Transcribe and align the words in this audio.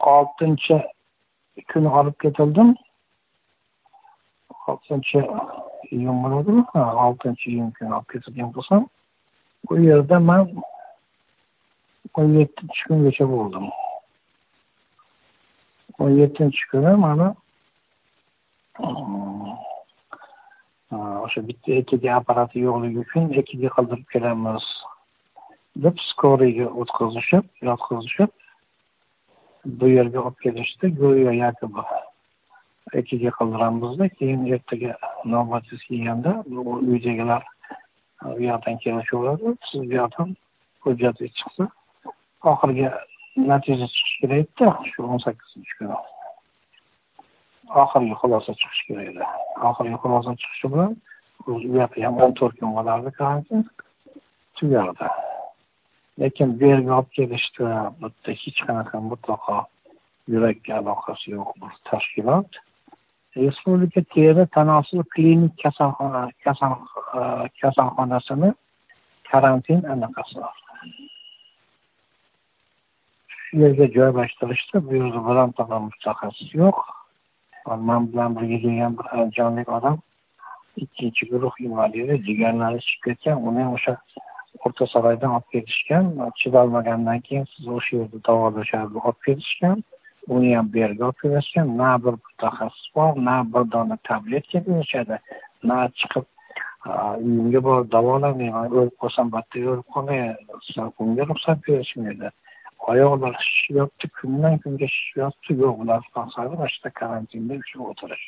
oltinchi 0.00 0.76
kuni 1.72 1.88
olib 1.88 2.16
ketildim. 2.22 2.74
Oltinchi 4.66 5.18
iyun 5.90 6.22
bo'ladimi 6.22 6.64
ha 6.72 6.86
oltinchi 7.06 7.50
iyun 7.50 7.70
kuni 7.78 7.94
olib 7.94 8.08
ketilgan 8.12 8.50
bo'lsam 8.56 8.88
u 9.70 9.78
yerda 9.88 10.18
man 10.30 10.42
o'n 12.18 12.28
yettinchi 12.38 12.88
kungacha 12.88 13.26
bo'ldim. 13.34 13.70
o'n 16.00 16.16
yettinchi 16.16 16.68
kuni 16.70 16.92
mani 17.04 17.28
hmm, 18.76 19.52
o'sha 21.24 21.40
bitta 21.48 21.76
ekg 21.80 22.06
apparati 22.18 22.62
yo'qligi 22.66 23.02
uchun 23.04 23.26
ekg 23.40 23.50
qildirib 23.56 24.06
kelamiz 24.14 24.68
deb 25.84 26.00
skoriyga 26.06 26.68
o'tkazishib 26.82 27.44
yotqizishib 27.68 28.30
bu 29.64 29.88
yerga 29.88 30.20
olib 30.20 30.38
kelishdi. 30.42 30.88
Go'yo 31.00 31.32
yakobi 31.32 31.82
ikkiga 33.00 33.28
e, 33.28 33.36
qildiramizda. 33.38 34.08
Keyin 34.08 34.46
ertaga 34.54 34.96
navbatingiz 35.24 35.82
kelganda 35.88 36.32
uydagilar 36.90 37.42
e, 38.24 38.28
u 38.28 38.42
yoqdan 38.42 38.78
kelishaveradi. 38.84 39.56
Siz 39.70 39.80
bu 39.90 39.94
yoqdan 39.94 40.36
hujjatingiz 40.84 41.34
chiqsa 41.40 41.68
oxirgi 42.52 42.88
natija 43.36 43.86
chiqishi 43.94 44.16
kerak 44.20 44.38
edida 44.44 44.68
shu 44.90 45.04
o'n 45.12 45.20
sakkizinchi 45.26 45.78
kuni. 45.78 45.96
Oxirgi 47.82 48.14
xulosa 48.20 48.52
chiqishi 48.60 48.86
kerak 48.88 49.06
edi 49.12 49.24
oxirgi 49.68 49.96
xulosa 50.02 50.36
chiqishi 50.40 50.72
bilan 50.72 50.96
u 51.46 51.58
yoqda 51.80 52.06
ham 52.06 52.22
o'n 52.24 52.32
to'rt 52.38 52.56
kun 52.60 52.76
bo'lardi 52.78 53.10
karantin. 53.18 53.66
Tugardi 54.56 55.06
lekin 56.18 56.60
bu 56.60 56.64
yerga 56.72 56.96
olib 56.98 57.10
kelishdi 57.18 57.68
bitta 58.02 58.32
hech 58.42 58.60
qanaqa 58.66 59.00
mutlaqo 59.10 59.58
yurakka 60.32 60.72
aloqasi 60.80 61.30
yo'q 61.36 61.50
bir 61.60 61.72
tashkilot. 61.90 62.50
Respublika 63.36 64.02
teri 64.14 64.46
tanosil 64.56 65.02
klinik 65.14 65.54
kasalxona 65.62 66.22
e, 66.28 67.22
kasalxonasini 67.62 68.50
karantin 69.30 69.80
anaqasi 69.94 70.38
shu 73.50 73.58
yerga 73.62 73.86
joylashtirishdi 73.96 74.76
bu 74.86 74.94
yerda 75.00 75.20
bironta 75.28 75.62
mutaxassis 75.86 76.54
yo'q. 76.62 76.78
Man 77.88 78.12
bilan 78.12 78.30
birga 78.36 78.58
kelgan 78.64 78.92
bir 78.98 79.06
andijonlik 79.18 79.68
odam 79.78 79.96
ikkinchi 80.76 81.26
guruh 81.30 81.54
invalidi 81.66 82.14
jigarlari 82.26 82.80
chiqib 82.86 83.02
ketgan 83.06 83.36
uni 83.48 83.62
ham 83.64 83.74
o'sha 83.78 83.92
o'rta 84.64 84.86
saroydan 84.92 85.30
olib 85.36 85.48
ketishgan 85.54 86.04
chidolmagandan 86.40 87.20
keyin 87.26 87.46
siz 87.52 87.68
o'sha 87.76 87.92
yerda 88.00 88.18
davolashadi 88.28 88.96
olib 89.06 89.20
ketishgan. 89.26 89.78
Uni 90.34 90.50
ham 90.56 90.66
bu 90.72 90.78
yerga 90.84 91.04
olib 91.08 91.20
kelishgan 91.22 91.68
na 91.80 91.90
bir 92.04 92.14
mutaxassis 92.24 92.86
bor 92.96 93.12
na 93.28 93.36
bir 93.52 93.64
dona 93.72 93.96
tabletka 94.08 94.58
berishadi 94.66 95.16
na 95.68 95.78
chiqib 96.00 96.26
uyimga 97.24 97.60
borib 97.68 97.88
davolanmayman 97.96 98.76
o'lib 98.76 98.94
qolsam 99.02 99.32
battar 99.36 99.66
o'lib 99.72 99.88
qolmay 99.94 100.22
bunga 100.98 101.24
ruxsat 101.30 101.58
berishmaydi. 101.68 102.28
Oyoqlar 102.90 103.34
shishyapti 103.46 104.06
kundan 104.18 104.54
kunga 104.62 104.88
shishyapti 104.96 105.56
yo'q 105.62 105.82
ular 105.82 106.00
maqsadi 106.16 106.54
mana 106.54 106.68
shu 106.72 106.78
yerda 106.78 106.90
karantinda 107.00 107.54
ushlab 107.62 107.90
o'tirish. 107.92 108.26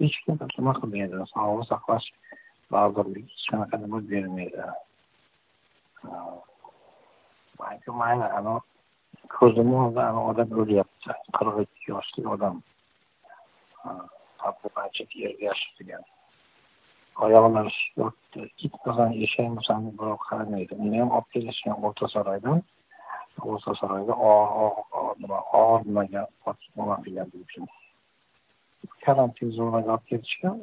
Hech 0.00 0.16
kim 0.24 0.38
nima 0.58 0.72
qilmaydi 0.80 1.26
sog'liqni 1.34 1.66
saqlash 1.72 2.08
vazirligi 2.74 3.28
hech 3.34 3.46
qanaqa 3.50 3.76
nima 3.84 3.98
bermaydi. 4.12 4.62
Manku 7.58 7.90
mayli 8.00 8.26
anavi 8.38 8.60
ko'zimni 9.36 9.76
oldida 9.82 10.02
anavi 10.10 10.28
odam 10.32 10.48
o'lyapti 10.62 11.10
qirq 11.36 11.56
ikki 11.64 11.90
yoshli 11.92 12.22
odam 12.34 12.56
ancha 14.82 15.04
yerga 15.22 15.44
yashirgan 15.50 16.04
oyoqlari 17.24 17.70
shishyapti 17.78 18.40
eshak 18.66 19.10
eshakmisan 19.26 19.82
birov 19.98 20.18
qaramaydi 20.28 20.74
uni 20.84 20.96
ham 21.00 21.10
olib 21.16 21.28
kelishgan 21.34 21.76
o'rta 21.86 22.06
saroydan 22.14 22.58
o'rta 23.50 23.72
saroyda 23.80 24.14
nima 25.22 25.38
og'ir 25.60 25.80
nimaga 25.88 26.22
nima 26.76 26.96
qilgan 27.04 27.28
uchun 27.44 27.66
karantin 29.04 29.50
zonaga 29.58 29.90
olib 29.96 30.06
ketishgan 30.10 30.56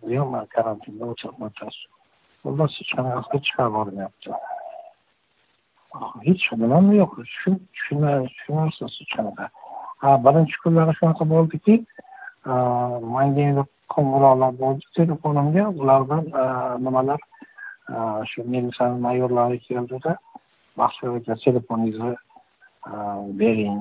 bu 0.00 0.08
ham 0.18 0.32
karantinda 0.56 1.04
o'tasiz 1.12 1.97
xullas 2.42 2.72
hech 2.78 2.92
qanaqasiga 2.96 3.38
chiqarib 3.46 3.72
yubormayapti 3.72 4.30
hech 6.26 6.44
nimam 6.62 6.92
yo'q 7.00 7.12
tushunarsiz 7.22 8.92
hech 9.00 9.12
qanaqa 9.16 9.46
ha 10.02 10.10
birinchi 10.26 10.56
kunlari 10.62 10.92
shunaqa 10.98 11.24
bo'ldiki 11.34 11.74
manga 13.14 13.42
endi 13.50 13.64
qo'ng'iroqlar 13.94 14.52
bo'ldi 14.62 14.84
telefonimga 14.98 15.64
ulardan 15.80 16.24
nimalar 16.86 17.20
shu 18.30 18.38
militsiyani 18.52 19.00
mayorlari 19.06 19.58
keldida 19.68 20.12
maxsus 20.80 21.08
aka 21.18 21.34
telefoningizni 21.46 22.14
bering 23.40 23.80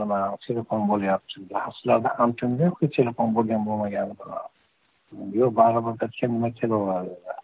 nima 0.00 0.18
telefon 0.46 0.80
bo'lyapti 0.90 1.34
sizlarda 1.76 2.10
antenna 2.24 2.62
yo'qku 2.66 2.90
telefon 2.98 3.28
bo'lgan 3.36 3.62
bo'lmagani 3.68 4.14
bilan 4.20 5.32
yo'q 5.40 5.50
baribir 5.60 5.94
hech 6.02 6.22
nima 6.34 6.50
kelaveradi 6.60 7.43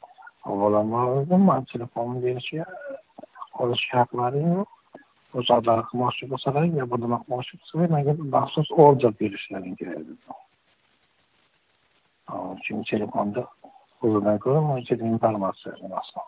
avvalambor 0.51 1.39
man 1.51 1.63
telefonni 1.73 2.19
berishga 2.27 2.65
olishga 3.63 3.95
haqlaring 4.01 4.49
yo'q. 4.59 4.71
O'zlari 5.39 5.83
qilmoqchi 5.89 6.25
bo'lsalar 6.33 6.65
yo 6.79 6.85
bir 6.91 6.99
nima 7.05 7.19
qilmoqchi 7.23 7.55
bo'lsalar 7.61 7.89
manga 7.95 8.13
maxsus 8.37 8.69
order 8.85 9.13
berishlaring 9.21 9.75
kerak 9.81 10.03
dedi. 10.09 10.25
Chunki 12.65 12.91
telefonda 12.91 13.43
o'zidan 14.03 14.37
ko'ra 14.45 14.61
buncha 14.69 14.95
informatsiya 15.15 15.75
nimasi 15.83 16.19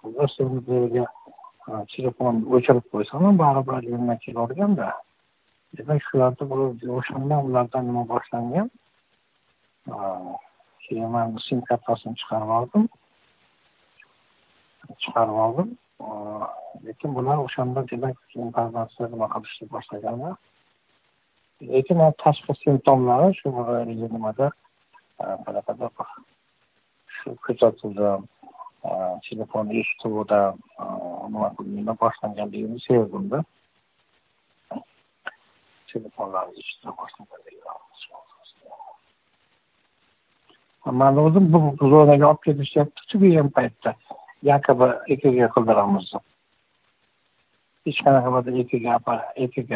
xullas 0.00 0.32
bu 0.68 0.78
telefonni 1.94 2.42
o'chirib 2.54 2.86
qo'ysam 2.92 3.20
ham 3.26 3.36
baribir 3.42 3.82
yo'ldan 3.92 4.18
kelaverganda 4.24 4.88
demak 5.76 6.00
shularni 6.08 6.90
o'shandan 6.98 7.40
ulardan 7.48 7.82
nima 7.88 8.02
boshlangan? 8.12 8.68
Keyin 10.84 11.10
man 11.14 11.36
sim 11.46 11.60
kartasini 11.68 12.14
chiqarib 12.20 12.50
oldim 12.58 12.84
chiqarib 15.02 15.38
oldim 15.46 15.68
lekin 16.86 17.10
bular 17.16 17.38
o'shanda 17.46 17.80
demak 17.90 18.16
informatsiya 18.44 19.08
nima 19.14 19.26
qilishni 19.34 19.66
boshlaganlar 19.74 20.34
lekin 21.72 21.98
tashqi 22.24 22.52
simptomlari 22.62 23.28
shu 23.40 23.48
nimada 24.14 24.46
qanaqadir 25.44 25.90
shu 27.16 27.28
kuzatuvdan 27.44 28.20
telefon 29.28 29.70
eshituvidan 29.80 30.58
nima 31.32 31.48
nima 31.76 31.92
boshlanganligini 32.02 32.78
sezdim-da. 32.86 33.38
Telefonlarni 35.92 36.58
eshita 36.60 36.90
boshlaganligini. 37.00 37.43
Mani 40.92 41.20
o'zim 41.20 41.52
bu 41.52 41.60
zonaga 41.80 42.28
olib 42.30 42.42
ketishyapti 42.46 43.06
tugagan 43.12 43.48
paytda. 43.56 43.94
Yakobi 44.42 44.88
ekg 45.14 45.24
qildiramiz. 45.56 46.08
Deb 46.14 47.92
hech 47.92 48.00
qanaqa 48.06 48.44
bir 48.46 48.52
ekg 48.62 48.74
ekg 49.46 49.72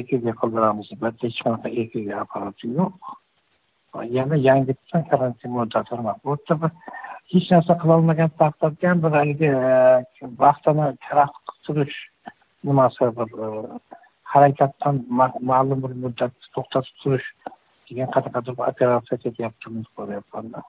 ekg 0.00 0.12
qildiramiz. 0.42 0.92
Deb 1.02 1.24
hech 1.24 1.40
qanaqa 1.44 1.68
ekg 1.82 2.12
apparati 2.22 2.72
yo'q. 2.78 3.14
Yana 4.16 4.36
yangitdan 4.36 5.04
karantin 5.10 5.50
muddati 5.50 5.96
bu 6.24 6.36
yerda 6.36 6.54
bir 6.62 6.70
hech 7.32 7.50
narsa 7.52 7.74
qilolmagan 7.82 8.30
taqdirda 8.40 8.88
ham 8.90 9.02
bir 9.04 9.12
haligi 9.18 9.48
e, 9.70 9.72
vaqtini 10.42 10.86
taraqq 11.06 11.54
turish 11.64 11.98
nimasi 12.68 13.04
bir 13.18 13.28
e, 13.44 13.48
harakatdan 14.32 14.96
ma'lum 15.50 15.78
bir 15.84 15.92
muddat 16.02 16.34
to'xtatib 16.54 16.94
turish 17.02 17.28
cikin 17.88 18.04
haka 18.06 18.20
ta 18.22 18.30
ka 18.30 18.40
duba 18.44 18.64
aka 18.68 19.00
sai 19.08 19.16
ka 19.18 19.30
biya 19.32 19.48
kuɗin 19.64 19.84
ko 19.96 20.06
bai 20.06 20.20
fara 20.30 20.60